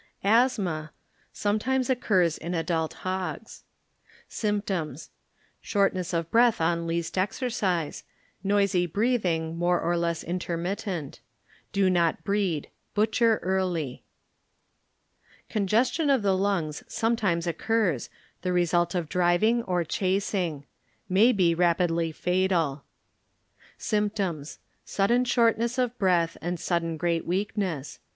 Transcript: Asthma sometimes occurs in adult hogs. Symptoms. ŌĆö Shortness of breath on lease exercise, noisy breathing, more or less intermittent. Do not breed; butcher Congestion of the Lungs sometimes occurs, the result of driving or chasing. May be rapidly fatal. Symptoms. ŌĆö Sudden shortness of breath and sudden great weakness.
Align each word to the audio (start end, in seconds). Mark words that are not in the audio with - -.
Asthma 0.23 0.91
sometimes 1.31 1.87
occurs 1.87 2.35
in 2.39 2.55
adult 2.55 2.95
hogs. 3.05 3.61
Symptoms. 4.27 5.09
ŌĆö 5.09 5.09
Shortness 5.67 6.11
of 6.11 6.31
breath 6.31 6.59
on 6.59 6.87
lease 6.87 7.15
exercise, 7.15 8.03
noisy 8.43 8.87
breathing, 8.87 9.55
more 9.59 9.79
or 9.79 9.95
less 9.95 10.23
intermittent. 10.23 11.19
Do 11.71 11.87
not 11.87 12.23
breed; 12.23 12.69
butcher 12.95 13.37
Congestion 15.51 16.09
of 16.09 16.23
the 16.23 16.35
Lungs 16.35 16.83
sometimes 16.87 17.45
occurs, 17.45 18.09
the 18.41 18.51
result 18.51 18.95
of 18.95 19.07
driving 19.07 19.61
or 19.65 19.83
chasing. 19.83 20.65
May 21.09 21.31
be 21.31 21.53
rapidly 21.53 22.11
fatal. 22.11 22.85
Symptoms. 23.77 24.57
ŌĆö 24.83 24.89
Sudden 24.89 25.25
shortness 25.25 25.77
of 25.77 25.95
breath 25.99 26.37
and 26.41 26.59
sudden 26.59 26.97
great 26.97 27.27
weakness. 27.27 27.99